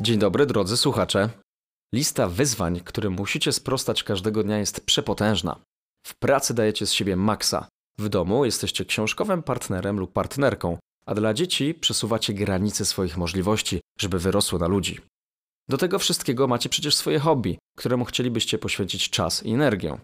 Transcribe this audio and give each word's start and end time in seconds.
Dzień 0.00 0.18
dobry, 0.18 0.46
drodzy 0.46 0.76
słuchacze. 0.76 1.30
Lista 1.94 2.28
wyzwań, 2.28 2.80
którym 2.80 3.12
musicie 3.12 3.52
sprostać 3.52 4.02
każdego 4.02 4.42
dnia 4.42 4.58
jest 4.58 4.86
przepotężna. 4.86 5.60
W 6.06 6.18
pracy 6.18 6.54
dajecie 6.54 6.86
z 6.86 6.92
siebie 6.92 7.16
maksa. 7.16 7.68
W 7.98 8.08
domu 8.08 8.44
jesteście 8.44 8.84
książkowym 8.84 9.42
partnerem 9.42 9.98
lub 9.98 10.12
partnerką, 10.12 10.78
a 11.06 11.14
dla 11.14 11.34
dzieci 11.34 11.74
przesuwacie 11.74 12.34
granice 12.34 12.84
swoich 12.84 13.16
możliwości, 13.16 13.80
żeby 14.00 14.18
wyrosły 14.18 14.58
na 14.58 14.66
ludzi. 14.66 15.00
Do 15.68 15.78
tego 15.78 15.98
wszystkiego 15.98 16.46
macie 16.46 16.68
przecież 16.68 16.96
swoje 16.96 17.18
hobby, 17.18 17.58
któremu 17.78 18.04
chcielibyście 18.04 18.58
poświęcić 18.58 19.10
czas 19.10 19.42
i 19.42 19.52
energię. 19.52 19.98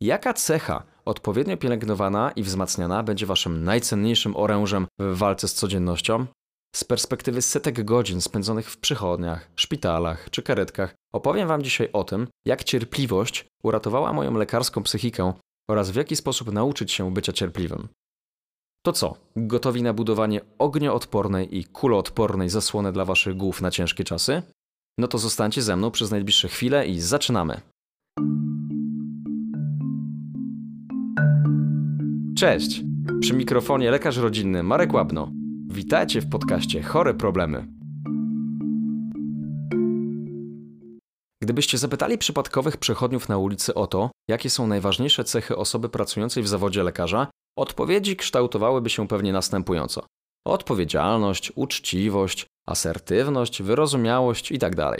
Jaka 0.00 0.34
cecha, 0.34 0.82
odpowiednio 1.04 1.56
pielęgnowana 1.56 2.32
i 2.36 2.42
wzmacniana, 2.42 3.02
będzie 3.02 3.26
waszym 3.26 3.64
najcenniejszym 3.64 4.36
orężem 4.36 4.86
w 4.98 5.18
walce 5.18 5.48
z 5.48 5.54
codziennością? 5.54 6.26
Z 6.76 6.84
perspektywy 6.84 7.42
setek 7.42 7.84
godzin 7.84 8.20
spędzonych 8.20 8.70
w 8.70 8.78
przychodniach, 8.78 9.50
szpitalach 9.56 10.30
czy 10.30 10.42
karetkach, 10.42 10.94
opowiem 11.12 11.48
Wam 11.48 11.62
dzisiaj 11.62 11.88
o 11.92 12.04
tym, 12.04 12.28
jak 12.44 12.64
cierpliwość 12.64 13.46
uratowała 13.62 14.12
moją 14.12 14.34
lekarską 14.34 14.82
psychikę 14.82 15.32
oraz 15.70 15.90
w 15.90 15.96
jaki 15.96 16.16
sposób 16.16 16.52
nauczyć 16.52 16.92
się 16.92 17.14
bycia 17.14 17.32
cierpliwym. 17.32 17.88
To 18.86 18.92
co, 18.92 19.16
gotowi 19.36 19.82
na 19.82 19.92
budowanie 19.92 20.40
ognioodpornej 20.58 21.58
i 21.58 21.64
kuloodpornej 21.64 22.48
zasłony 22.48 22.92
dla 22.92 23.04
Waszych 23.04 23.36
głów 23.36 23.60
na 23.60 23.70
ciężkie 23.70 24.04
czasy? 24.04 24.42
No 24.98 25.08
to 25.08 25.18
zostańcie 25.18 25.62
ze 25.62 25.76
mną 25.76 25.90
przez 25.90 26.10
najbliższe 26.10 26.48
chwile 26.48 26.86
i 26.86 27.00
zaczynamy. 27.00 27.60
Cześć! 32.36 32.82
Przy 33.20 33.34
mikrofonie 33.34 33.90
lekarz 33.90 34.16
rodzinny 34.16 34.62
Marek 34.62 34.92
Łabno. 34.92 35.39
Witajcie 35.80 36.20
w 36.20 36.28
podcaście 36.28 36.82
Chore 36.82 37.14
Problemy. 37.14 37.66
Gdybyście 41.42 41.78
zapytali 41.78 42.18
przypadkowych 42.18 42.76
przechodniów 42.76 43.28
na 43.28 43.38
ulicy 43.38 43.74
o 43.74 43.86
to, 43.86 44.10
jakie 44.28 44.50
są 44.50 44.66
najważniejsze 44.66 45.24
cechy 45.24 45.56
osoby 45.56 45.88
pracującej 45.88 46.42
w 46.42 46.48
zawodzie 46.48 46.82
lekarza, 46.82 47.26
odpowiedzi 47.58 48.16
kształtowałyby 48.16 48.90
się 48.90 49.08
pewnie 49.08 49.32
następująco: 49.32 50.06
odpowiedzialność, 50.46 51.52
uczciwość, 51.54 52.46
asertywność, 52.68 53.62
wyrozumiałość 53.62 54.52
itd. 54.52 54.96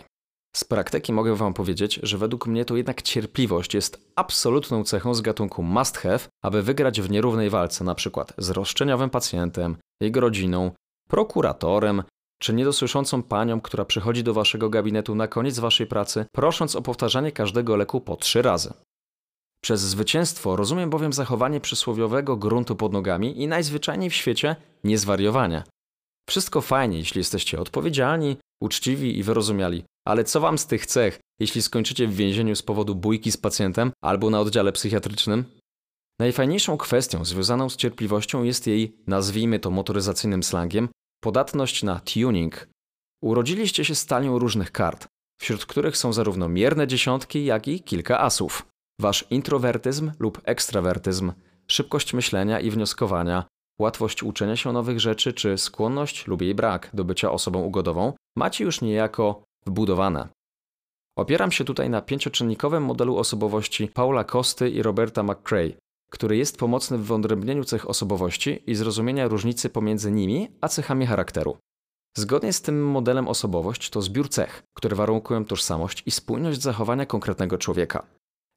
Z 0.56 0.64
praktyki 0.64 1.12
mogę 1.12 1.36
Wam 1.36 1.54
powiedzieć, 1.54 2.00
że 2.02 2.18
według 2.18 2.46
mnie 2.46 2.64
to 2.64 2.76
jednak 2.76 3.02
cierpliwość 3.02 3.74
jest 3.74 4.10
absolutną 4.16 4.84
cechą 4.84 5.14
z 5.14 5.20
gatunku 5.20 5.62
must 5.62 5.98
have, 5.98 6.20
aby 6.42 6.62
wygrać 6.62 7.00
w 7.00 7.10
nierównej 7.10 7.50
walce, 7.50 7.84
np. 7.84 8.24
z 8.38 8.50
roszczeniowym 8.50 9.10
pacjentem, 9.10 9.76
jego 10.00 10.20
rodziną, 10.20 10.70
prokuratorem, 11.08 12.02
czy 12.42 12.54
niedosłyszącą 12.54 13.22
panią, 13.22 13.60
która 13.60 13.84
przychodzi 13.84 14.24
do 14.24 14.34
Waszego 14.34 14.70
gabinetu 14.70 15.14
na 15.14 15.28
koniec 15.28 15.58
Waszej 15.58 15.86
pracy, 15.86 16.26
prosząc 16.32 16.76
o 16.76 16.82
powtarzanie 16.82 17.32
każdego 17.32 17.76
leku 17.76 18.00
po 18.00 18.16
trzy 18.16 18.42
razy. 18.42 18.72
Przez 19.62 19.80
zwycięstwo 19.80 20.56
rozumiem 20.56 20.90
bowiem 20.90 21.12
zachowanie 21.12 21.60
przysłowiowego 21.60 22.36
gruntu 22.36 22.76
pod 22.76 22.92
nogami 22.92 23.42
i 23.42 23.48
najzwyczajniej 23.48 24.10
w 24.10 24.14
świecie 24.14 24.56
niezwariowanie. 24.84 25.62
Wszystko 26.28 26.60
fajnie, 26.60 26.98
jeśli 26.98 27.18
jesteście 27.18 27.60
odpowiedzialni, 27.60 28.36
uczciwi 28.62 29.18
i 29.18 29.22
wyrozumiali, 29.22 29.84
ale 30.04 30.24
co 30.24 30.40
wam 30.40 30.58
z 30.58 30.66
tych 30.66 30.86
cech, 30.86 31.20
jeśli 31.40 31.62
skończycie 31.62 32.06
w 32.06 32.14
więzieniu 32.14 32.56
z 32.56 32.62
powodu 32.62 32.94
bójki 32.94 33.32
z 33.32 33.36
pacjentem 33.36 33.92
albo 34.02 34.30
na 34.30 34.40
oddziale 34.40 34.72
psychiatrycznym? 34.72 35.44
Najfajniejszą 36.20 36.76
kwestią 36.76 37.24
związaną 37.24 37.68
z 37.68 37.76
cierpliwością 37.76 38.42
jest 38.42 38.66
jej, 38.66 38.96
nazwijmy 39.06 39.58
to 39.58 39.70
motoryzacyjnym 39.70 40.42
slangiem, 40.42 40.88
podatność 41.20 41.82
na 41.82 42.00
tuning. 42.00 42.68
Urodziliście 43.22 43.84
się 43.84 43.94
z 43.94 44.06
różnych 44.24 44.72
kart, 44.72 45.06
wśród 45.40 45.66
których 45.66 45.96
są 45.96 46.12
zarówno 46.12 46.48
mierne 46.48 46.86
dziesiątki, 46.86 47.44
jak 47.44 47.68
i 47.68 47.82
kilka 47.82 48.20
asów. 48.20 48.66
Wasz 49.00 49.24
introwertyzm 49.30 50.12
lub 50.18 50.40
ekstrawertyzm, 50.44 51.32
szybkość 51.66 52.14
myślenia 52.14 52.60
i 52.60 52.70
wnioskowania, 52.70 53.44
łatwość 53.80 54.22
uczenia 54.22 54.56
się 54.56 54.72
nowych 54.72 55.00
rzeczy 55.00 55.32
czy 55.32 55.58
skłonność 55.58 56.26
lub 56.26 56.42
jej 56.42 56.54
brak 56.54 56.90
do 56.94 57.04
bycia 57.04 57.32
osobą 57.32 57.62
ugodową 57.62 58.12
macie 58.36 58.64
już 58.64 58.80
niejako 58.80 59.42
wbudowane. 59.66 60.28
Opieram 61.16 61.52
się 61.52 61.64
tutaj 61.64 61.90
na 61.90 62.02
pięcioczynnikowym 62.02 62.82
modelu 62.82 63.16
osobowości 63.16 63.88
Paula 63.88 64.24
Kosty 64.24 64.70
i 64.70 64.82
Roberta 64.82 65.22
McCrae, 65.22 65.72
który 66.10 66.36
jest 66.36 66.58
pomocny 66.58 66.98
w 66.98 67.04
wyodrębnieniu 67.04 67.64
cech 67.64 67.90
osobowości 67.90 68.62
i 68.66 68.74
zrozumienia 68.74 69.28
różnicy 69.28 69.70
pomiędzy 69.70 70.12
nimi 70.12 70.48
a 70.60 70.68
cechami 70.68 71.06
charakteru. 71.06 71.56
Zgodnie 72.16 72.52
z 72.52 72.62
tym 72.62 72.90
modelem 72.90 73.28
osobowość 73.28 73.90
to 73.90 74.02
zbiór 74.02 74.28
cech, 74.28 74.62
które 74.76 74.96
warunkują 74.96 75.44
tożsamość 75.44 76.02
i 76.06 76.10
spójność 76.10 76.62
zachowania 76.62 77.06
konkretnego 77.06 77.58
człowieka. 77.58 78.06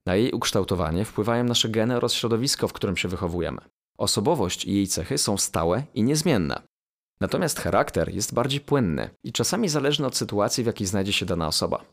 Na 0.06 0.16
jej 0.16 0.31
ukształtowanie 0.31 1.06
wpływają 1.06 1.44
nasze 1.44 1.69
geny 1.69 1.97
oraz 1.97 2.13
środowisko, 2.13 2.68
w 2.68 2.74
którym 2.74 2.97
się 2.97 3.08
wychowujemy. 3.08 3.62
Osobowość 3.97 4.66
i 4.66 4.74
jej 4.74 4.88
cechy 4.88 5.18
są 5.18 5.38
stałe 5.38 5.84
i 5.94 6.03
niezmienne. 6.03 6.62
Natomiast 7.23 7.59
charakter 7.59 8.13
jest 8.13 8.34
bardziej 8.34 8.59
płynny 8.61 9.09
i 9.23 9.31
czasami 9.31 9.69
zależny 9.69 10.07
od 10.07 10.17
sytuacji, 10.17 10.63
w 10.63 10.67
jakiej 10.67 10.88
znajdzie 10.88 11.13
się 11.13 11.25
dana 11.25 11.47
osoba. 11.47 11.85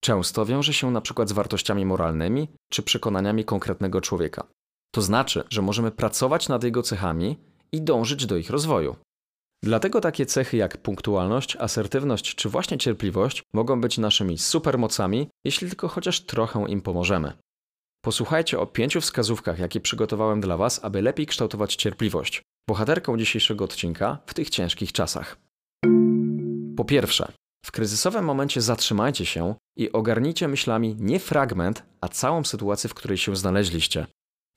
Często 0.00 0.46
wiąże 0.46 0.72
się 0.72 0.90
na 0.90 1.00
przykład 1.00 1.28
z 1.28 1.32
wartościami 1.32 1.86
moralnymi 1.86 2.48
czy 2.70 2.82
przekonaniami 2.82 3.44
konkretnego 3.44 4.00
człowieka. 4.00 4.46
To 4.94 5.02
znaczy, 5.02 5.44
że 5.50 5.62
możemy 5.62 5.90
pracować 5.90 6.48
nad 6.48 6.64
jego 6.64 6.82
cechami 6.82 7.36
i 7.72 7.82
dążyć 7.82 8.26
do 8.26 8.36
ich 8.36 8.50
rozwoju. 8.50 8.96
Dlatego 9.62 10.00
takie 10.00 10.26
cechy 10.26 10.56
jak 10.56 10.76
punktualność, 10.76 11.56
asertywność 11.56 12.34
czy 12.34 12.48
właśnie 12.48 12.78
cierpliwość 12.78 13.42
mogą 13.54 13.80
być 13.80 13.98
naszymi 13.98 14.38
supermocami, 14.38 15.28
jeśli 15.44 15.68
tylko 15.68 15.88
chociaż 15.88 16.20
trochę 16.20 16.64
im 16.68 16.80
pomożemy. 16.82 17.32
Posłuchajcie 18.04 18.60
o 18.60 18.66
pięciu 18.66 19.00
wskazówkach, 19.00 19.58
jakie 19.58 19.80
przygotowałem 19.80 20.40
dla 20.40 20.56
Was, 20.56 20.84
aby 20.84 21.02
lepiej 21.02 21.26
kształtować 21.26 21.76
cierpliwość, 21.76 22.42
bohaterką 22.68 23.16
dzisiejszego 23.16 23.64
odcinka 23.64 24.18
w 24.26 24.34
tych 24.34 24.50
ciężkich 24.50 24.92
czasach. 24.92 25.36
Po 26.76 26.84
pierwsze, 26.84 27.32
w 27.66 27.72
kryzysowym 27.72 28.24
momencie 28.24 28.60
zatrzymajcie 28.60 29.26
się 29.26 29.54
i 29.78 29.92
ogarnijcie 29.92 30.48
myślami 30.48 30.96
nie 30.98 31.20
fragment, 31.20 31.82
a 32.00 32.08
całą 32.08 32.44
sytuację, 32.44 32.90
w 32.90 32.94
której 32.94 33.18
się 33.18 33.36
znaleźliście. 33.36 34.06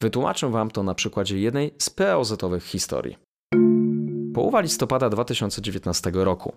Wytłumaczę 0.02 0.52
Wam 0.52 0.72
to 0.72 0.84
na 0.84 0.96
przykładzie 0.96 1.40
jednej 1.40 1.74
z 1.78 1.90
POZ-owych 1.90 2.64
historii. 2.64 3.18
Połowa 4.34 4.62
listopada 4.62 5.09
2019 5.09 6.12
roku. 6.14 6.53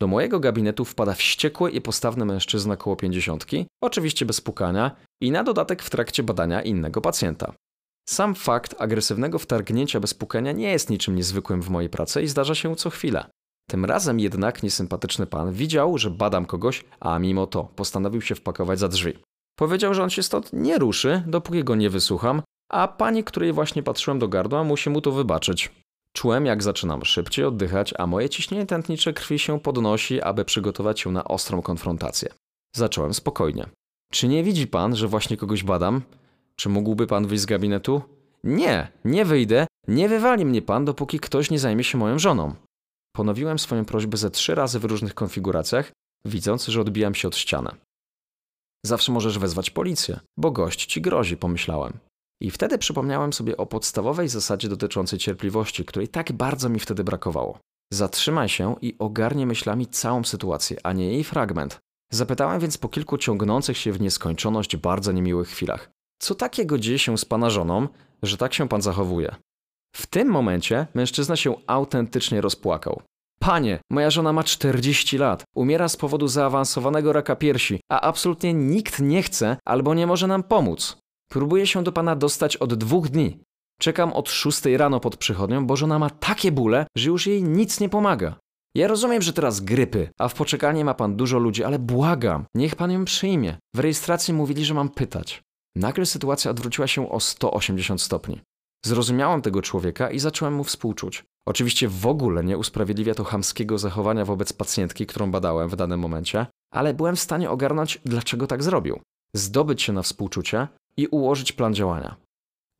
Do 0.00 0.06
mojego 0.06 0.40
gabinetu 0.40 0.84
wpada 0.84 1.14
wściekły 1.14 1.70
i 1.70 1.80
postawny 1.80 2.24
mężczyzna 2.24 2.76
koło 2.76 2.96
pięćdziesiątki, 2.96 3.66
oczywiście 3.82 4.26
bez 4.26 4.40
pukania 4.40 4.96
i 5.22 5.30
na 5.30 5.44
dodatek 5.44 5.82
w 5.82 5.90
trakcie 5.90 6.22
badania 6.22 6.62
innego 6.62 7.00
pacjenta. 7.00 7.52
Sam 8.08 8.34
fakt 8.34 8.74
agresywnego 8.78 9.38
wtargnięcia 9.38 10.00
bez 10.00 10.14
pukania 10.14 10.52
nie 10.52 10.70
jest 10.70 10.90
niczym 10.90 11.16
niezwykłym 11.16 11.62
w 11.62 11.70
mojej 11.70 11.90
pracy 11.90 12.22
i 12.22 12.28
zdarza 12.28 12.54
się 12.54 12.76
co 12.76 12.90
chwilę. 12.90 13.26
Tym 13.70 13.84
razem 13.84 14.20
jednak 14.20 14.62
niesympatyczny 14.62 15.26
pan 15.26 15.52
widział, 15.52 15.98
że 15.98 16.10
badam 16.10 16.46
kogoś, 16.46 16.84
a 17.00 17.18
mimo 17.18 17.46
to 17.46 17.64
postanowił 17.64 18.20
się 18.20 18.34
wpakować 18.34 18.78
za 18.78 18.88
drzwi. 18.88 19.18
Powiedział, 19.58 19.94
że 19.94 20.02
on 20.02 20.10
się 20.10 20.22
stąd 20.22 20.52
nie 20.52 20.78
ruszy, 20.78 21.22
dopóki 21.26 21.64
go 21.64 21.74
nie 21.74 21.90
wysłucham, 21.90 22.42
a 22.70 22.88
pani, 22.88 23.24
której 23.24 23.52
właśnie 23.52 23.82
patrzyłem 23.82 24.18
do 24.18 24.28
gardła, 24.28 24.64
musi 24.64 24.90
mu 24.90 25.00
to 25.00 25.12
wybaczyć. 25.12 25.70
Czułem, 26.16 26.46
jak 26.46 26.62
zaczynam 26.62 27.04
szybciej 27.04 27.44
oddychać, 27.44 27.94
a 27.98 28.06
moje 28.06 28.28
ciśnienie 28.28 28.66
tętnicze 28.66 29.12
krwi 29.12 29.38
się 29.38 29.60
podnosi, 29.60 30.22
aby 30.22 30.44
przygotować 30.44 31.00
się 31.00 31.12
na 31.12 31.24
ostrą 31.24 31.62
konfrontację. 31.62 32.28
Zacząłem 32.76 33.14
spokojnie. 33.14 33.66
Czy 34.12 34.28
nie 34.28 34.44
widzi 34.44 34.66
pan, 34.66 34.96
że 34.96 35.08
właśnie 35.08 35.36
kogoś 35.36 35.62
badam? 35.62 36.02
Czy 36.56 36.68
mógłby 36.68 37.06
pan 37.06 37.26
wyjść 37.26 37.42
z 37.42 37.46
gabinetu? 37.46 38.02
Nie, 38.44 38.92
nie 39.04 39.24
wyjdę, 39.24 39.66
nie 39.88 40.08
wywali 40.08 40.44
mnie 40.44 40.62
pan, 40.62 40.84
dopóki 40.84 41.20
ktoś 41.20 41.50
nie 41.50 41.58
zajmie 41.58 41.84
się 41.84 41.98
moją 41.98 42.18
żoną. 42.18 42.54
Ponowiłem 43.16 43.58
swoją 43.58 43.84
prośbę 43.84 44.16
ze 44.16 44.30
trzy 44.30 44.54
razy 44.54 44.78
w 44.78 44.84
różnych 44.84 45.14
konfiguracjach, 45.14 45.92
widząc, 46.24 46.66
że 46.66 46.80
odbijam 46.80 47.14
się 47.14 47.28
od 47.28 47.36
ściany. 47.36 47.70
Zawsze 48.86 49.12
możesz 49.12 49.38
wezwać 49.38 49.70
policję, 49.70 50.20
bo 50.36 50.50
gość 50.50 50.86
ci 50.86 51.00
grozi, 51.00 51.36
pomyślałem. 51.36 51.92
I 52.40 52.50
wtedy 52.50 52.78
przypomniałem 52.78 53.32
sobie 53.32 53.56
o 53.56 53.66
podstawowej 53.66 54.28
zasadzie 54.28 54.68
dotyczącej 54.68 55.18
cierpliwości, 55.18 55.84
której 55.84 56.08
tak 56.08 56.32
bardzo 56.32 56.68
mi 56.68 56.80
wtedy 56.80 57.04
brakowało. 57.04 57.58
Zatrzymaj 57.92 58.48
się 58.48 58.76
i 58.82 58.96
ogarnie 58.98 59.46
myślami 59.46 59.86
całą 59.86 60.24
sytuację, 60.24 60.76
a 60.82 60.92
nie 60.92 61.12
jej 61.12 61.24
fragment. 61.24 61.78
Zapytałem 62.12 62.60
więc 62.60 62.78
po 62.78 62.88
kilku 62.88 63.18
ciągnących 63.18 63.78
się 63.78 63.92
w 63.92 64.00
nieskończoność 64.00 64.76
bardzo 64.76 65.12
niemiłych 65.12 65.48
chwilach. 65.48 65.90
Co 66.22 66.34
takiego 66.34 66.78
dzieje 66.78 66.98
się 66.98 67.18
z 67.18 67.24
pana 67.24 67.50
żoną, 67.50 67.88
że 68.22 68.36
tak 68.36 68.54
się 68.54 68.68
pan 68.68 68.82
zachowuje? 68.82 69.34
W 69.96 70.06
tym 70.06 70.28
momencie 70.28 70.86
mężczyzna 70.94 71.36
się 71.36 71.54
autentycznie 71.66 72.40
rozpłakał. 72.40 73.02
Panie, 73.40 73.78
moja 73.90 74.10
żona 74.10 74.32
ma 74.32 74.44
40 74.44 75.18
lat, 75.18 75.44
umiera 75.56 75.88
z 75.88 75.96
powodu 75.96 76.28
zaawansowanego 76.28 77.12
raka 77.12 77.36
piersi, 77.36 77.80
a 77.90 78.00
absolutnie 78.00 78.54
nikt 78.54 79.00
nie 79.00 79.22
chce 79.22 79.56
albo 79.64 79.94
nie 79.94 80.06
może 80.06 80.26
nam 80.26 80.42
pomóc. 80.42 80.96
Próbuję 81.30 81.66
się 81.66 81.84
do 81.84 81.92
pana 81.92 82.16
dostać 82.16 82.56
od 82.56 82.74
dwóch 82.74 83.08
dni. 83.08 83.38
Czekam 83.80 84.12
od 84.12 84.30
szóstej 84.30 84.76
rano 84.76 85.00
pod 85.00 85.16
przychodnią, 85.16 85.66
bo 85.66 85.76
żona 85.76 85.98
ma 85.98 86.10
takie 86.10 86.52
bóle, 86.52 86.86
że 86.96 87.08
już 87.08 87.26
jej 87.26 87.42
nic 87.42 87.80
nie 87.80 87.88
pomaga. 87.88 88.34
Ja 88.74 88.88
rozumiem, 88.88 89.22
że 89.22 89.32
teraz 89.32 89.60
grypy, 89.60 90.08
a 90.18 90.28
w 90.28 90.34
poczekalni 90.34 90.84
ma 90.84 90.94
pan 90.94 91.16
dużo 91.16 91.38
ludzi, 91.38 91.64
ale 91.64 91.78
błagam, 91.78 92.44
niech 92.54 92.76
pan 92.76 92.90
ją 92.90 93.04
przyjmie. 93.04 93.56
W 93.74 93.78
rejestracji 93.78 94.34
mówili, 94.34 94.64
że 94.64 94.74
mam 94.74 94.88
pytać. 94.88 95.42
Nagle 95.76 96.06
sytuacja 96.06 96.50
odwróciła 96.50 96.86
się 96.86 97.10
o 97.10 97.20
180 97.20 98.02
stopni. 98.02 98.40
Zrozumiałem 98.84 99.42
tego 99.42 99.62
człowieka 99.62 100.10
i 100.10 100.18
zacząłem 100.18 100.54
mu 100.54 100.64
współczuć. 100.64 101.24
Oczywiście 101.46 101.88
w 101.88 102.06
ogóle 102.06 102.44
nie 102.44 102.58
usprawiedliwia 102.58 103.14
to 103.14 103.24
chamskiego 103.24 103.78
zachowania 103.78 104.24
wobec 104.24 104.52
pacjentki, 104.52 105.06
którą 105.06 105.30
badałem 105.30 105.68
w 105.68 105.76
danym 105.76 106.00
momencie, 106.00 106.46
ale 106.72 106.94
byłem 106.94 107.16
w 107.16 107.20
stanie 107.20 107.50
ogarnąć, 107.50 108.00
dlaczego 108.04 108.46
tak 108.46 108.62
zrobił. 108.62 109.00
Zdobyć 109.36 109.82
się 109.82 109.92
na 109.92 110.02
współczucie 110.02 110.68
i 110.96 111.06
ułożyć 111.06 111.52
plan 111.52 111.74
działania. 111.74 112.16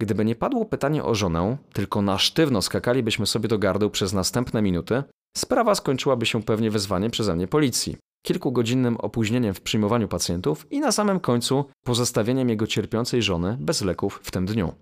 Gdyby 0.00 0.24
nie 0.24 0.34
padło 0.34 0.64
pytanie 0.64 1.04
o 1.04 1.14
żonę, 1.14 1.56
tylko 1.72 2.02
na 2.02 2.18
sztywno 2.18 2.62
skakalibyśmy 2.62 3.26
sobie 3.26 3.48
do 3.48 3.58
gardeł 3.58 3.90
przez 3.90 4.12
następne 4.12 4.62
minuty, 4.62 5.02
sprawa 5.36 5.74
skończyłaby 5.74 6.26
się 6.26 6.42
pewnie 6.42 6.70
wezwaniem 6.70 7.10
przeze 7.10 7.36
mnie 7.36 7.48
policji, 7.48 7.96
kilkugodzinnym 8.22 8.96
opóźnieniem 8.96 9.54
w 9.54 9.60
przyjmowaniu 9.60 10.08
pacjentów 10.08 10.66
i 10.70 10.80
na 10.80 10.92
samym 10.92 11.20
końcu 11.20 11.64
pozostawieniem 11.84 12.48
jego 12.48 12.66
cierpiącej 12.66 13.22
żony 13.22 13.56
bez 13.60 13.82
leków 13.82 14.20
w 14.22 14.30
tym 14.30 14.46
dniu. 14.46 14.72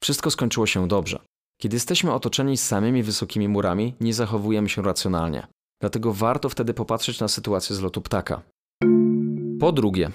Wszystko 0.00 0.30
skończyło 0.30 0.66
się 0.66 0.88
dobrze. 0.88 1.18
Kiedy 1.60 1.76
jesteśmy 1.76 2.12
otoczeni 2.12 2.56
samymi 2.56 3.02
wysokimi 3.02 3.48
murami, 3.48 3.94
nie 4.00 4.14
zachowujemy 4.14 4.68
się 4.68 4.82
racjonalnie. 4.82 5.46
Dlatego 5.80 6.12
warto 6.12 6.48
wtedy 6.48 6.74
popatrzeć 6.74 7.20
na 7.20 7.28
sytuację 7.28 7.76
z 7.76 7.80
lotu 7.80 8.00
ptaka. 8.00 8.42
Po 9.60 9.72
drugie, 9.72 10.10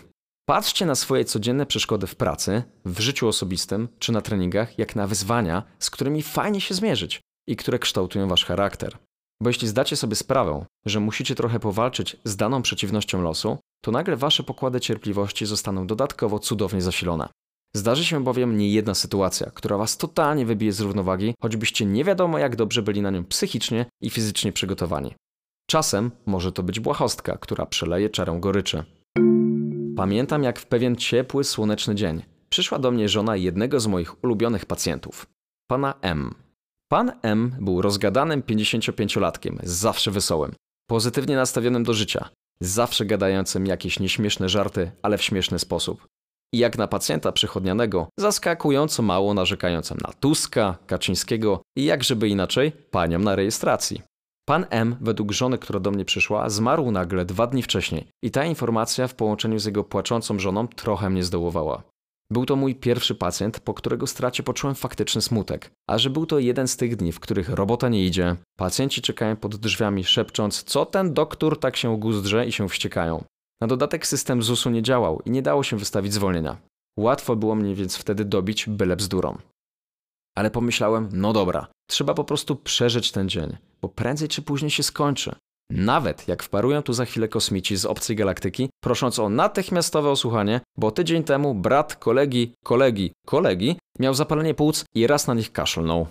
patrzcie 0.46 0.86
na 0.86 0.96
swoje 0.96 1.26
codzienne 1.26 1.66
przeszkody 1.66 2.08
w 2.08 2.16
pracy, 2.16 2.64
w 2.86 3.00
życiu 3.00 3.28
osobistym 3.28 3.88
czy 4.00 4.12
na 4.12 4.22
treningach, 4.22 4.80
jak 4.80 4.96
na 4.96 5.08
wyzwania, 5.08 5.64
z 5.80 5.90
którymi 5.90 6.22
fajnie 6.22 6.62
się 6.62 6.74
zmierzyć 6.74 7.22
i 7.48 7.56
które 7.56 7.80
kształtują 7.80 8.28
wasz 8.28 8.46
charakter. 8.46 8.98
Bo 9.42 9.50
jeśli 9.50 9.68
zdacie 9.68 9.96
sobie 9.96 10.16
sprawę, 10.16 10.66
że 10.86 11.00
musicie 11.00 11.36
trochę 11.36 11.60
powalczyć 11.60 12.18
z 12.24 12.36
daną 12.36 12.62
przeciwnością 12.62 13.22
losu, 13.22 13.58
to 13.82 13.92
nagle 13.92 14.16
wasze 14.16 14.44
pokłady 14.44 14.80
cierpliwości 14.80 15.46
zostaną 15.46 15.88
dodatkowo 15.88 16.40
cudownie 16.40 16.82
zasilone. 16.82 17.30
Zdarzy 17.76 18.06
się 18.06 18.24
bowiem 18.24 18.58
niejedna 18.58 18.96
sytuacja, 18.96 19.52
która 19.52 19.78
was 19.78 19.98
totalnie 19.98 20.46
wybije 20.46 20.72
z 20.74 20.80
równowagi, 20.80 21.34
choćbyście 21.42 21.86
nie 21.86 22.04
wiadomo 22.04 22.38
jak 22.40 22.56
dobrze 22.56 22.82
byli 22.82 23.02
na 23.02 23.12
nią 23.12 23.26
psychicznie 23.26 23.86
i 24.02 24.10
fizycznie 24.10 24.52
przygotowani. 24.52 25.16
Czasem 25.70 26.12
może 26.26 26.52
to 26.52 26.64
być 26.64 26.80
błahostka, 26.80 27.38
która 27.38 27.66
przeleje 27.66 28.10
czarą 28.10 28.40
goryczy. 28.40 28.84
Pamiętam 29.96 30.44
jak 30.44 30.60
w 30.60 30.66
pewien 30.66 30.96
ciepły, 30.96 31.44
słoneczny 31.44 31.96
dzień 31.96 32.22
przyszła 32.50 32.80
do 32.80 32.92
mnie 32.92 33.10
żona 33.10 33.36
jednego 33.36 33.80
z 33.80 33.88
moich 33.88 34.24
ulubionych 34.24 34.66
pacjentów, 34.66 35.28
pana 35.68 35.94
M. 36.02 36.36
Pan 36.92 37.12
M 37.22 37.56
był 37.60 37.82
rozgadanym 37.82 38.42
55-latkiem, 38.42 39.58
zawsze 39.64 40.12
wesołym, 40.12 40.52
pozytywnie 40.90 41.36
nastawionym 41.36 41.84
do 41.84 41.94
życia, 41.94 42.30
zawsze 42.60 43.06
gadającym 43.06 43.66
jakieś 43.66 44.00
nieśmieszne 44.00 44.50
żarty, 44.50 44.92
ale 45.02 45.18
w 45.18 45.24
śmieszny 45.24 45.60
sposób. 45.60 46.08
I 46.54 46.58
jak 46.58 46.78
na 46.78 46.88
pacjenta 46.88 47.32
przychodnianego, 47.32 48.08
zaskakująco 48.20 49.04
mało 49.04 49.34
narzekającym 49.34 49.98
na 49.98 50.14
Tuska, 50.14 50.78
Kaczyńskiego 50.88 51.62
i 51.78 51.86
jak 51.86 52.04
żeby 52.04 52.30
inaczej, 52.30 52.72
panią 52.72 53.20
na 53.20 53.36
rejestracji. 53.36 54.02
Pan 54.48 54.66
M, 54.70 54.96
według 55.02 55.32
żony, 55.32 55.58
która 55.58 55.80
do 55.80 55.92
mnie 55.92 56.06
przyszła, 56.06 56.50
zmarł 56.50 56.92
nagle 56.92 57.26
dwa 57.26 57.48
dni 57.48 57.64
wcześniej 57.64 58.08
i 58.24 58.32
ta 58.32 58.46
informacja 58.46 59.08
w 59.08 59.16
połączeniu 59.16 59.60
z 59.60 59.66
jego 59.66 59.84
płaczącą 59.84 60.40
żoną 60.40 60.68
trochę 60.68 61.10
mnie 61.10 61.24
zdołowała. 61.24 61.84
Był 62.32 62.46
to 62.46 62.56
mój 62.56 62.76
pierwszy 62.76 63.16
pacjent, 63.16 63.60
po 63.60 63.74
którego 63.74 64.08
stracie 64.08 64.44
poczułem 64.44 64.76
faktyczny 64.76 65.22
smutek. 65.22 65.72
A 65.90 65.98
że 65.98 66.10
był 66.10 66.26
to 66.26 66.40
jeden 66.40 66.68
z 66.68 66.78
tych 66.78 66.96
dni, 66.96 67.12
w 67.12 67.20
których 67.20 67.50
robota 67.50 67.90
nie 67.90 68.06
idzie, 68.06 68.36
pacjenci 68.58 69.02
czekają 69.02 69.36
pod 69.36 69.56
drzwiami 69.56 70.04
szepcząc, 70.04 70.64
co 70.64 70.86
ten 70.86 71.14
doktor 71.14 71.60
tak 71.60 71.78
się 71.78 72.00
guzdrze 72.00 72.46
i 72.46 72.52
się 72.52 72.70
wściekają. 72.70 73.24
Na 73.62 73.68
dodatek 73.68 74.08
system 74.08 74.44
ZUS-u 74.44 74.70
nie 74.70 74.82
działał 74.82 75.22
i 75.26 75.32
nie 75.32 75.42
dało 75.42 75.64
się 75.64 75.78
wystawić 75.78 76.14
zwolnienia. 76.14 76.58
Łatwo 77.00 77.36
było 77.36 77.56
mnie 77.56 77.76
więc 77.76 77.98
wtedy 77.98 78.26
dobić 78.26 78.66
byle 78.70 78.96
bzdurą. 78.96 79.38
Ale 80.36 80.52
pomyślałem, 80.52 81.10
no 81.14 81.34
dobra, 81.34 81.68
trzeba 81.90 82.14
po 82.14 82.24
prostu 82.24 82.56
przeżyć 82.56 83.12
ten 83.12 83.30
dzień, 83.30 83.58
bo 83.82 83.90
prędzej 83.90 84.28
czy 84.28 84.42
później 84.42 84.72
się 84.72 84.84
skończy. 84.84 85.36
Nawet 85.72 86.28
jak 86.28 86.44
wparują 86.44 86.82
tu 86.82 86.94
za 86.94 87.06
chwilę 87.06 87.28
kosmici 87.28 87.76
z 87.76 87.86
obcej 87.86 88.16
galaktyki, 88.16 88.70
prosząc 88.84 89.20
o 89.20 89.30
natychmiastowe 89.30 90.10
osłuchanie, 90.10 90.62
bo 90.78 90.92
tydzień 90.92 91.24
temu 91.24 91.56
brat 91.56 91.96
kolegi, 91.96 92.54
kolegi, 92.64 93.12
kolegi 93.26 93.76
miał 94.00 94.14
zapalenie 94.14 94.54
płuc 94.54 94.86
i 94.96 95.08
raz 95.08 95.28
na 95.28 95.34
nich 95.34 95.52
kaszlnął. 95.52 96.08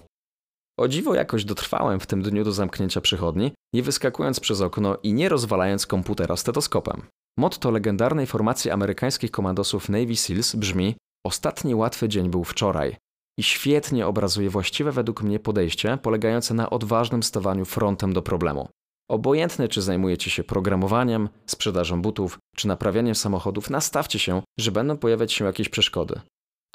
O 0.79 0.89
dziwo 0.89 1.15
jakoś 1.15 1.45
dotrwałem 1.45 2.01
w 2.01 2.07
tym 2.07 2.23
dniu 2.23 2.45
do 2.45 2.53
zamknięcia 2.53 3.01
przychodni, 3.01 3.53
nie 3.75 3.83
wyskakując 3.83 4.41
przez 4.41 4.61
okno 4.61 4.97
i 5.03 5.13
nie 5.13 5.29
rozwalając 5.29 5.87
komputera 5.87 6.37
stetoskopem. 6.37 7.03
Motto 7.39 7.71
legendarnej 7.71 8.27
formacji 8.27 8.71
amerykańskich 8.71 9.31
komandosów 9.31 9.89
Navy 9.89 10.17
SEALs 10.17 10.57
brzmi 10.57 10.97
Ostatni 11.27 11.75
łatwy 11.75 12.09
dzień 12.09 12.31
był 12.31 12.45
wczoraj 12.45 12.97
i 13.39 13.43
świetnie 13.43 14.07
obrazuje 14.07 14.51
właściwe 14.51 14.93
według 14.93 15.23
mnie 15.23 15.39
podejście 15.41 15.99
polegające 16.03 16.55
na 16.55 16.71
odważnym 16.71 17.23
stawaniu 17.23 17.65
frontem 17.65 18.13
do 18.13 18.23
problemu. 18.23 18.69
Obojętne, 19.11 19.69
czy 19.69 19.83
zajmujecie 19.83 20.31
się 20.31 20.45
programowaniem, 20.45 21.29
sprzedażą 21.47 22.03
butów, 22.03 22.39
czy 22.57 22.69
naprawianiem 22.69 23.15
samochodów, 23.15 23.71
nastawcie 23.71 24.19
się, 24.19 24.43
że 24.59 24.73
będą 24.73 24.97
pojawiać 24.97 25.33
się 25.33 25.45
jakieś 25.45 25.69
przeszkody. 25.69 26.21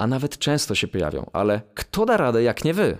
A 0.00 0.06
nawet 0.06 0.38
często 0.38 0.74
się 0.74 0.88
pojawią, 0.88 1.30
ale 1.32 1.62
kto 1.74 2.06
da 2.06 2.16
radę 2.16 2.42
jak 2.42 2.64
nie 2.64 2.74
wy? 2.74 2.98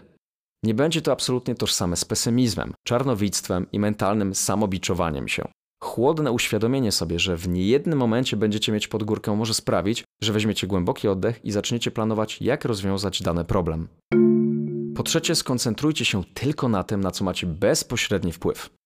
Nie 0.64 0.74
będzie 0.74 1.02
to 1.02 1.12
absolutnie 1.12 1.54
tożsame 1.54 1.96
z 1.96 2.04
pesymizmem, 2.04 2.74
czarnowictwem 2.86 3.66
i 3.72 3.78
mentalnym 3.78 4.34
samobiczowaniem 4.34 5.28
się. 5.28 5.48
Chłodne 5.82 6.32
uświadomienie 6.32 6.92
sobie, 6.92 7.18
że 7.18 7.36
w 7.36 7.48
niejednym 7.48 7.98
momencie 7.98 8.36
będziecie 8.36 8.72
mieć 8.72 8.88
pod 8.88 9.04
górkę, 9.04 9.36
może 9.36 9.54
sprawić, 9.54 10.04
że 10.22 10.32
weźmiecie 10.32 10.66
głęboki 10.66 11.08
oddech 11.08 11.44
i 11.44 11.52
zaczniecie 11.52 11.90
planować, 11.90 12.42
jak 12.42 12.64
rozwiązać 12.64 13.22
dany 13.22 13.44
problem. 13.44 13.88
Po 14.96 15.02
trzecie, 15.02 15.34
skoncentrujcie 15.34 16.04
się 16.04 16.24
tylko 16.34 16.68
na 16.68 16.84
tym, 16.84 17.00
na 17.00 17.10
co 17.10 17.24
macie 17.24 17.46
bezpośredni 17.46 18.32
wpływ. 18.32 18.79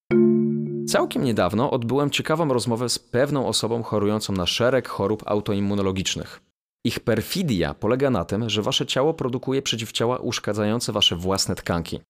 Całkiem 0.94 1.24
niedawno 1.24 1.70
odbyłem 1.70 2.10
ciekawą 2.10 2.48
rozmowę 2.48 2.88
z 2.88 2.98
pewną 2.98 3.46
osobą 3.46 3.82
chorującą 3.82 4.32
na 4.32 4.46
szereg 4.46 4.88
chorób 4.88 5.22
autoimmunologicznych. 5.26 6.40
Ich 6.84 7.00
perfidia 7.00 7.74
polega 7.74 8.10
na 8.10 8.24
tym, 8.24 8.50
że 8.50 8.62
wasze 8.62 8.86
ciało 8.86 9.14
produkuje 9.14 9.62
przeciwciała 9.62 10.18
uszkadzające 10.18 10.92
wasze 10.92 11.16
własne 11.16 11.54
tkanki. 11.54 12.00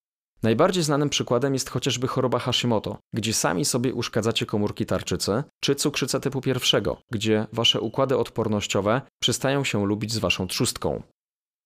Najbardziej 0.43 0.83
znanym 0.83 1.09
przykładem 1.09 1.55
jest 1.55 1.71
chociażby 1.71 2.07
choroba 2.07 2.39
Hashimoto, 2.39 2.99
gdzie 3.15 3.35
sami 3.35 3.65
sobie 3.65 3.95
uszkadzacie 3.95 4.47
komórki 4.47 4.87
tarczycy, 4.87 5.43
czy 5.61 5.75
cukrzyca 5.75 6.21
typu 6.21 6.41
pierwszego, 6.41 6.97
gdzie 7.13 7.47
wasze 7.53 7.81
układy 7.81 8.19
odpornościowe 8.19 9.01
przestają 9.23 9.65
się 9.65 9.87
lubić 9.87 10.13
z 10.13 10.19
waszą 10.19 10.47
trzustką. 10.47 11.03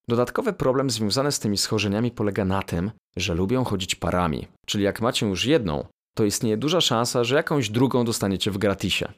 Dodatkowy 0.08 0.52
problem 0.52 0.90
związany 0.90 1.32
z 1.32 1.38
tymi 1.38 1.56
schorzeniami 1.56 2.10
polega 2.10 2.44
na 2.44 2.62
tym, 2.62 2.90
że 3.16 3.34
lubią 3.34 3.64
chodzić 3.64 3.94
parami, 3.94 4.46
czyli 4.66 4.84
jak 4.84 5.00
macie 5.00 5.26
już 5.26 5.44
jedną, 5.44 5.84
to 6.18 6.24
istnieje 6.24 6.56
duża 6.56 6.80
szansa, 6.80 7.24
że 7.24 7.36
jakąś 7.36 7.70
drugą 7.70 8.04
dostaniecie 8.04 8.50
w 8.50 8.58
gratisie. 8.58 9.12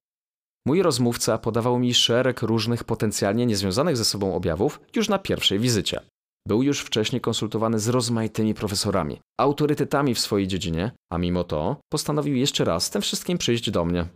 Mój 0.66 0.82
rozmówca 0.82 1.38
podawał 1.38 1.78
mi 1.78 1.94
szereg 1.94 2.42
różnych 2.42 2.84
potencjalnie 2.84 3.46
niezwiązanych 3.46 3.96
ze 3.96 4.04
sobą 4.04 4.34
objawów 4.34 4.80
już 4.96 5.08
na 5.08 5.18
pierwszej 5.18 5.58
wizycie. 5.58 6.00
Był 6.48 6.62
już 6.62 6.80
wcześniej 6.80 7.20
konsultowany 7.20 7.78
z 7.78 7.88
rozmaitymi 7.88 8.54
profesorami, 8.54 9.20
autorytetami 9.40 10.14
w 10.14 10.18
swojej 10.18 10.46
dziedzinie, 10.48 10.92
a 11.12 11.18
mimo 11.18 11.44
to 11.44 11.76
postanowił 11.92 12.34
jeszcze 12.34 12.64
raz 12.64 12.90
tym 12.90 13.02
wszystkim 13.02 13.38
przyjść 13.38 13.70
do 13.70 13.84
mnie. 13.84 14.06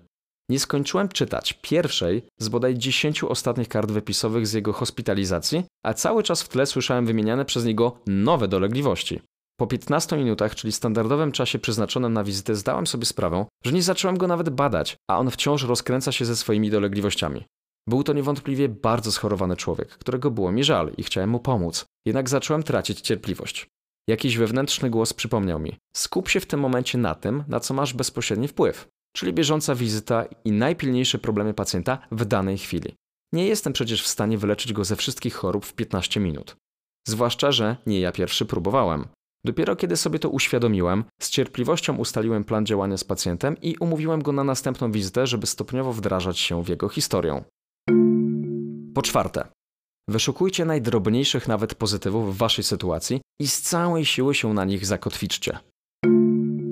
Nie 0.51 0.59
skończyłem 0.59 1.09
czytać 1.09 1.53
pierwszej 1.63 2.23
z 2.41 2.49
bodaj 2.49 2.75
dziesięciu 2.75 3.29
ostatnich 3.29 3.69
kart 3.69 3.91
wypisowych 3.91 4.47
z 4.47 4.53
jego 4.53 4.73
hospitalizacji, 4.73 5.65
a 5.85 5.95
cały 5.95 6.23
czas 6.23 6.43
w 6.43 6.49
tle 6.49 6.67
słyszałem 6.67 7.07
wymieniane 7.07 7.45
przez 7.45 7.65
niego 7.65 7.99
nowe 8.07 8.49
dolegliwości. 8.49 9.21
Po 9.61 9.67
15 9.67 10.17
minutach, 10.17 10.55
czyli 10.55 10.73
standardowym 10.73 11.33
czasie 11.33 11.59
przeznaczonym 11.59 12.13
na 12.13 12.25
wizytę, 12.25 12.55
zdałem 12.55 12.87
sobie 12.87 13.07
sprawę, 13.07 13.47
że 13.65 13.73
nie 13.73 13.83
zacząłem 13.83 14.19
go 14.19 14.27
nawet 14.27 14.51
badać, 14.51 14.97
a 15.11 15.19
on 15.19 15.31
wciąż 15.31 15.63
rozkręca 15.63 16.13
się 16.13 16.25
ze 16.25 16.37
swoimi 16.37 16.71
dolegliwościami. 16.71 17.45
Był 17.89 18.03
to 18.03 18.13
niewątpliwie 18.13 18.69
bardzo 18.69 19.13
schorowany 19.13 19.57
człowiek, 19.57 19.89
którego 19.89 20.31
było 20.31 20.53
mi 20.53 20.65
żal 20.65 20.93
i 20.97 21.03
chciałem 21.03 21.31
mu 21.31 21.41
pomóc, 21.41 21.85
jednak 22.07 22.29
zacząłem 22.29 22.63
tracić 22.63 23.01
cierpliwość. 23.01 23.67
Jakiś 24.09 24.37
wewnętrzny 24.37 24.91
głos 24.91 25.13
przypomniał 25.13 25.61
mi: 25.61 25.77
skup 25.97 26.29
się 26.29 26.41
w 26.41 26.47
tym 26.47 26.61
momencie 26.61 26.99
na 26.99 27.15
tym, 27.15 27.45
na 27.49 27.61
co 27.61 27.75
masz 27.75 27.95
bezpośredni 27.95 28.49
wpływ, 28.49 28.89
czyli 29.17 29.33
bieżąca 29.33 29.75
wizyta 29.75 30.25
i 30.45 30.53
najpilniejsze 30.53 31.19
problemy 31.19 31.55
pacjenta 31.55 31.99
w 32.11 32.25
danej 32.25 32.59
chwili. 32.59 32.95
Nie 33.33 33.47
jestem 33.47 33.73
przecież 33.73 34.03
w 34.03 34.07
stanie 34.07 34.39
wyleczyć 34.39 34.73
go 34.73 34.85
ze 34.85 34.97
wszystkich 34.97 35.35
chorób 35.35 35.67
w 35.67 35.75
15 35.75 36.21
minut. 36.21 36.57
Zwłaszcza, 37.09 37.53
że 37.53 37.77
nie 37.87 38.01
ja 38.01 38.13
pierwszy 38.13 38.47
próbowałem. 38.47 39.09
Dopiero 39.45 39.77
kiedy 39.77 39.97
sobie 39.97 40.19
to 40.19 40.29
uświadomiłem, 40.29 41.05
z 41.19 41.31
cierpliwością 41.31 41.97
ustaliłem 41.97 42.45
plan 42.45 42.67
działania 42.67 42.97
z 42.97 43.05
pacjentem 43.05 43.57
i 43.63 43.77
umówiłem 43.81 44.23
go 44.23 44.33
na 44.33 44.45
następną 44.45 44.93
wizytę, 44.93 45.27
żeby 45.27 45.47
stopniowo 45.47 45.93
wdrażać 45.93 46.39
się 46.39 46.63
w 46.63 46.69
jego 46.69 46.89
historię. 46.89 47.45
Po 48.95 49.03
czwarte, 49.03 49.49
wyszukujcie 50.09 50.65
najdrobniejszych 50.65 51.49
nawet 51.49 51.75
pozytywów 51.75 52.35
w 52.35 52.39
waszej 52.39 52.65
sytuacji 52.65 53.21
i 53.41 53.49
z 53.49 53.61
całej 53.63 54.05
siły 54.05 54.35
się 54.35 54.55
na 54.55 54.65
nich 54.65 54.87
zakotwiczcie. 54.87 55.59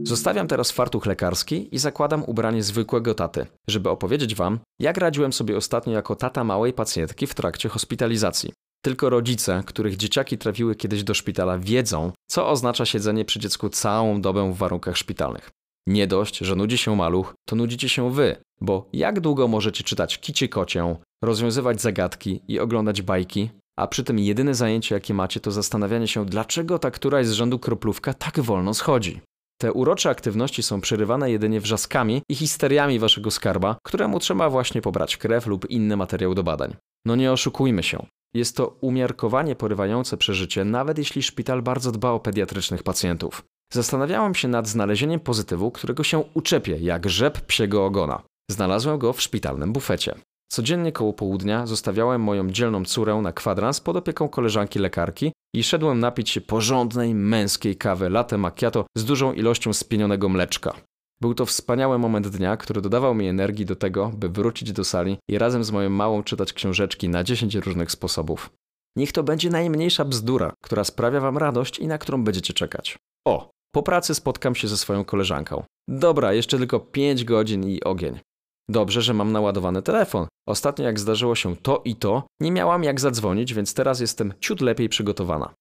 Zostawiam 0.04 0.48
teraz 0.48 0.70
fartuch 0.70 1.06
lekarski 1.06 1.74
i 1.74 1.78
zakładam 1.78 2.24
ubranie 2.24 2.62
zwykłego 2.62 3.14
taty, 3.14 3.46
żeby 3.68 3.90
opowiedzieć 3.90 4.34
Wam, 4.34 4.58
jak 4.80 4.96
radziłem 4.96 5.32
sobie 5.32 5.56
ostatnio 5.56 5.92
jako 5.92 6.16
tata 6.16 6.44
małej 6.44 6.72
pacjentki 6.72 7.26
w 7.26 7.34
trakcie 7.34 7.68
hospitalizacji. 7.68 8.52
Tylko 8.84 9.10
rodzice, 9.10 9.62
których 9.66 9.96
dzieciaki 9.96 10.38
trafiły 10.38 10.74
kiedyś 10.74 11.04
do 11.04 11.14
szpitala, 11.14 11.58
wiedzą, 11.58 12.12
co 12.30 12.48
oznacza 12.48 12.86
siedzenie 12.86 13.24
przy 13.24 13.40
dziecku 13.40 13.68
całą 13.68 14.20
dobę 14.20 14.52
w 14.52 14.56
warunkach 14.56 14.96
szpitalnych. 14.96 15.50
Nie 15.88 16.06
dość, 16.06 16.38
że 16.38 16.56
nudzi 16.56 16.78
się 16.78 16.96
maluch, 16.96 17.34
to 17.48 17.56
nudzicie 17.56 17.88
się 17.88 18.12
wy, 18.12 18.36
bo 18.60 18.88
jak 18.92 19.20
długo 19.20 19.48
możecie 19.48 19.84
czytać 19.84 20.18
kici 20.18 20.48
kocię, 20.48 20.96
rozwiązywać 21.24 21.80
zagadki 21.80 22.40
i 22.48 22.60
oglądać 22.60 23.02
bajki, 23.02 23.50
a 23.78 23.86
przy 23.86 24.04
tym 24.04 24.18
jedyne 24.18 24.54
zajęcie, 24.54 24.94
jakie 24.94 25.14
macie, 25.14 25.40
to 25.40 25.50
zastanawianie 25.50 26.08
się, 26.08 26.26
dlaczego 26.26 26.78
ta 26.78 26.90
któraś 26.90 27.26
z 27.26 27.32
rzędu 27.32 27.58
kroplówka 27.58 28.14
tak 28.14 28.40
wolno 28.40 28.74
schodzi. 28.74 29.20
Te 29.60 29.72
urocze 29.72 30.10
aktywności 30.10 30.62
są 30.62 30.80
przerywane 30.80 31.30
jedynie 31.30 31.60
wrzaskami 31.60 32.22
i 32.28 32.34
histeriami 32.34 32.98
waszego 32.98 33.30
skarba, 33.30 33.76
któremu 33.84 34.18
trzeba 34.18 34.50
właśnie 34.50 34.82
pobrać 34.82 35.16
krew 35.16 35.46
lub 35.46 35.70
inny 35.70 35.96
materiał 35.96 36.34
do 36.34 36.42
badań. 36.42 36.76
No 37.06 37.16
nie 37.16 37.32
oszukujmy 37.32 37.82
się. 37.82 38.06
Jest 38.34 38.56
to 38.56 38.76
umiarkowanie 38.80 39.56
porywające 39.56 40.16
przeżycie, 40.16 40.64
nawet 40.64 40.98
jeśli 40.98 41.22
szpital 41.22 41.62
bardzo 41.62 41.92
dba 41.92 42.10
o 42.10 42.20
pediatrycznych 42.20 42.82
pacjentów. 42.82 43.44
Zastanawiałem 43.72 44.34
się 44.34 44.48
nad 44.48 44.68
znalezieniem 44.68 45.20
pozytywu, 45.20 45.70
którego 45.70 46.02
się 46.02 46.24
uczepię, 46.34 46.78
jak 46.78 47.08
rzep 47.08 47.40
psiego 47.40 47.84
ogona. 47.84 48.22
Znalazłem 48.50 48.98
go 48.98 49.12
w 49.12 49.22
szpitalnym 49.22 49.72
bufecie. 49.72 50.14
Codziennie 50.52 50.92
koło 50.92 51.12
południa 51.12 51.66
zostawiałem 51.66 52.20
moją 52.20 52.50
dzielną 52.50 52.84
córę 52.84 53.14
na 53.14 53.32
kwadrans 53.32 53.80
pod 53.80 53.96
opieką 53.96 54.28
koleżanki 54.28 54.78
lekarki 54.78 55.32
i 55.54 55.62
szedłem 55.62 56.00
napić 56.00 56.30
się 56.30 56.40
porządnej, 56.40 57.14
męskiej 57.14 57.76
kawy 57.76 58.10
latte 58.10 58.38
macchiato 58.38 58.86
z 58.96 59.04
dużą 59.04 59.32
ilością 59.32 59.72
spienionego 59.72 60.28
mleczka. 60.28 60.74
Był 61.22 61.34
to 61.34 61.46
wspaniały 61.46 61.98
moment 61.98 62.28
dnia, 62.28 62.56
który 62.56 62.80
dodawał 62.80 63.14
mi 63.14 63.28
energii 63.28 63.66
do 63.66 63.76
tego, 63.76 64.10
by 64.14 64.28
wrócić 64.28 64.72
do 64.72 64.84
sali 64.84 65.18
i 65.28 65.38
razem 65.38 65.64
z 65.64 65.70
moją 65.70 65.90
małą 65.90 66.22
czytać 66.22 66.52
książeczki 66.52 67.08
na 67.08 67.24
10 67.24 67.54
różnych 67.54 67.90
sposobów. 67.92 68.50
Niech 68.96 69.12
to 69.12 69.22
będzie 69.22 69.50
najmniejsza 69.50 70.04
bzdura, 70.04 70.52
która 70.64 70.84
sprawia 70.84 71.20
wam 71.20 71.38
radość 71.38 71.78
i 71.78 71.86
na 71.86 71.98
którą 71.98 72.24
będziecie 72.24 72.52
czekać. 72.52 72.98
O, 73.26 73.50
po 73.74 73.82
pracy 73.82 74.14
spotkam 74.14 74.54
się 74.54 74.68
ze 74.68 74.76
swoją 74.76 75.04
koleżanką. 75.04 75.64
Dobra, 75.88 76.32
jeszcze 76.32 76.58
tylko 76.58 76.80
5 76.80 77.24
godzin 77.24 77.64
i 77.64 77.84
ogień. 77.84 78.20
Dobrze, 78.68 79.02
że 79.02 79.14
mam 79.14 79.32
naładowany 79.32 79.82
telefon. 79.82 80.26
Ostatnio 80.48 80.84
jak 80.84 81.00
zdarzyło 81.00 81.34
się 81.34 81.56
to 81.56 81.82
i 81.84 81.96
to, 81.96 82.26
nie 82.40 82.52
miałam 82.52 82.84
jak 82.84 83.00
zadzwonić, 83.00 83.54
więc 83.54 83.74
teraz 83.74 84.00
jestem 84.00 84.34
ciut 84.40 84.60
lepiej 84.60 84.88
przygotowana. 84.88 85.54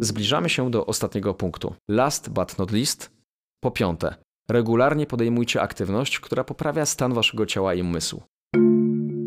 Zbliżamy 0.00 0.48
się 0.48 0.70
do 0.70 0.86
ostatniego 0.86 1.34
punktu. 1.34 1.74
Last 1.90 2.30
but 2.30 2.58
not 2.58 2.70
least. 2.70 3.10
Po 3.62 3.70
piąte, 3.70 4.14
regularnie 4.50 5.06
podejmujcie 5.06 5.62
aktywność, 5.62 6.20
która 6.20 6.44
poprawia 6.44 6.86
stan 6.86 7.14
waszego 7.14 7.46
ciała 7.46 7.74
i 7.74 7.80
umysłu. 7.80 8.22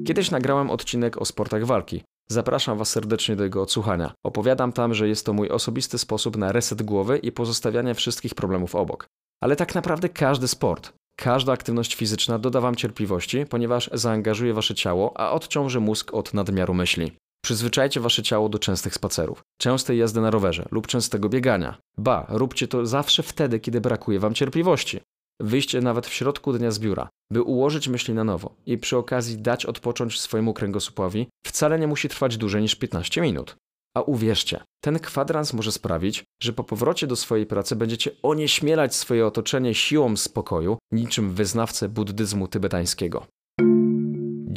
Kiedyś 0.07 0.31
nagrałem 0.31 0.69
odcinek 0.69 1.17
o 1.21 1.25
sportach 1.25 1.65
walki. 1.65 2.03
Zapraszam 2.29 2.77
Was 2.77 2.89
serdecznie 2.89 3.35
do 3.35 3.43
jego 3.43 3.61
odsłuchania. 3.61 4.13
Opowiadam 4.23 4.71
tam, 4.71 4.93
że 4.93 5.07
jest 5.07 5.25
to 5.25 5.33
mój 5.33 5.49
osobisty 5.49 5.97
sposób 5.97 6.37
na 6.37 6.51
reset 6.51 6.81
głowy 6.81 7.17
i 7.17 7.31
pozostawianie 7.31 7.93
wszystkich 7.93 8.35
problemów 8.35 8.75
obok. 8.75 9.07
Ale 9.43 9.55
tak 9.55 9.75
naprawdę 9.75 10.09
każdy 10.09 10.47
sport, 10.47 10.93
każda 11.19 11.53
aktywność 11.53 11.95
fizyczna 11.95 12.39
doda 12.39 12.61
Wam 12.61 12.75
cierpliwości, 12.75 13.45
ponieważ 13.45 13.89
zaangażuje 13.93 14.53
Wasze 14.53 14.75
ciało, 14.75 15.17
a 15.19 15.31
odciąży 15.31 15.79
mózg 15.79 16.13
od 16.13 16.33
nadmiaru 16.33 16.73
myśli. 16.73 17.11
Przyzwyczajcie 17.47 17.99
Wasze 17.99 18.23
ciało 18.23 18.49
do 18.49 18.59
częstych 18.59 18.93
spacerów, 18.93 19.43
częstej 19.57 19.97
jazdy 19.97 20.21
na 20.21 20.31
rowerze 20.31 20.65
lub 20.71 20.87
częstego 20.87 21.29
biegania. 21.29 21.77
Ba, 21.97 22.25
róbcie 22.29 22.67
to 22.67 22.85
zawsze 22.85 23.23
wtedy, 23.23 23.59
kiedy 23.59 23.81
brakuje 23.81 24.19
Wam 24.19 24.33
cierpliwości. 24.33 24.99
Wyjście 25.41 25.81
nawet 25.81 26.07
w 26.07 26.13
środku 26.13 26.53
dnia 26.53 26.71
z 26.71 26.79
biura, 26.79 27.09
by 27.31 27.41
ułożyć 27.41 27.87
myśli 27.87 28.13
na 28.13 28.23
nowo 28.23 28.55
i 28.65 28.77
przy 28.77 28.97
okazji 28.97 29.37
dać 29.37 29.65
odpocząć 29.65 30.19
swojemu 30.19 30.53
kręgosłupowi, 30.53 31.27
wcale 31.45 31.79
nie 31.79 31.87
musi 31.87 32.09
trwać 32.09 32.37
dłużej 32.37 32.61
niż 32.61 32.75
15 32.75 33.21
minut. 33.21 33.55
A 33.97 34.01
uwierzcie, 34.01 34.63
ten 34.83 34.99
kwadrans 34.99 35.53
może 35.53 35.71
sprawić, 35.71 36.23
że 36.43 36.53
po 36.53 36.63
powrocie 36.63 37.07
do 37.07 37.15
swojej 37.15 37.45
pracy 37.45 37.75
będziecie 37.75 38.11
onieśmielać 38.23 38.95
swoje 38.95 39.25
otoczenie 39.25 39.73
siłą 39.73 40.17
spokoju, 40.17 40.77
niczym 40.91 41.33
wyznawcę 41.33 41.89
buddyzmu 41.89 42.47
tybetańskiego. 42.47 43.27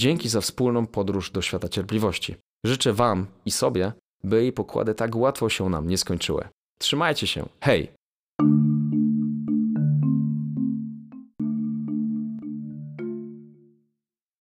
Dzięki 0.00 0.28
za 0.28 0.40
wspólną 0.40 0.86
podróż 0.86 1.30
do 1.30 1.42
świata 1.42 1.68
cierpliwości. 1.68 2.36
Życzę 2.64 2.92
Wam 2.92 3.26
i 3.44 3.50
sobie, 3.50 3.92
by 4.24 4.42
jej 4.42 4.52
pokłady 4.52 4.94
tak 4.94 5.16
łatwo 5.16 5.48
się 5.48 5.68
nam 5.68 5.88
nie 5.88 5.98
skończyły. 5.98 6.48
Trzymajcie 6.78 7.26
się. 7.26 7.48
Hej! 7.60 7.92